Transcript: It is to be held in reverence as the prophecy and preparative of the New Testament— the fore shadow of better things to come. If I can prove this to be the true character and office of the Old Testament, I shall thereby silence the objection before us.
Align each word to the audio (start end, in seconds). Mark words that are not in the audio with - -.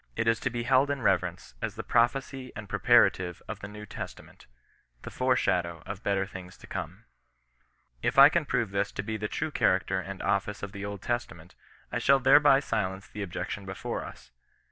It 0.15 0.27
is 0.27 0.39
to 0.39 0.49
be 0.49 0.63
held 0.63 0.89
in 0.89 1.03
reverence 1.03 1.53
as 1.61 1.75
the 1.75 1.83
prophecy 1.83 2.51
and 2.55 2.67
preparative 2.67 3.43
of 3.47 3.59
the 3.59 3.67
New 3.67 3.85
Testament— 3.85 4.47
the 5.03 5.11
fore 5.11 5.35
shadow 5.35 5.83
of 5.85 6.01
better 6.01 6.25
things 6.25 6.57
to 6.57 6.65
come. 6.65 7.05
If 8.01 8.17
I 8.17 8.27
can 8.27 8.45
prove 8.45 8.71
this 8.71 8.91
to 8.93 9.03
be 9.03 9.15
the 9.17 9.27
true 9.27 9.51
character 9.51 9.99
and 9.99 10.19
office 10.23 10.63
of 10.63 10.71
the 10.71 10.83
Old 10.83 11.03
Testament, 11.03 11.53
I 11.91 11.99
shall 11.99 12.17
thereby 12.17 12.61
silence 12.61 13.09
the 13.09 13.21
objection 13.21 13.63
before 13.63 14.03
us. 14.03 14.31